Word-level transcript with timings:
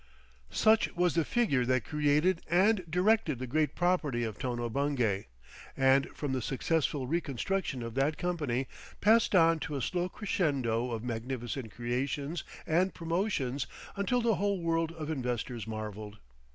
Such 0.49 0.91
was 0.95 1.13
the 1.13 1.23
figure 1.23 1.63
that 1.63 1.85
created 1.85 2.41
and 2.49 2.83
directed 2.89 3.37
the 3.37 3.45
great 3.45 3.75
property 3.75 4.23
of 4.23 4.39
Tono 4.39 4.67
Bungay, 4.67 5.27
and 5.77 6.07
from 6.15 6.31
the 6.33 6.41
successful 6.41 7.05
reconstruction 7.05 7.83
of 7.83 7.93
that 7.93 8.17
company 8.17 8.67
passed 8.99 9.35
on 9.35 9.59
to 9.59 9.75
a 9.75 9.81
slow 9.83 10.09
crescendo 10.09 10.89
of 10.89 11.03
magnificent 11.03 11.69
creations 11.71 12.43
and 12.65 12.95
promotions 12.95 13.67
until 13.95 14.21
the 14.21 14.35
whole 14.37 14.59
world 14.63 14.91
of 14.93 15.11
investors 15.11 15.67
marveled. 15.67 16.17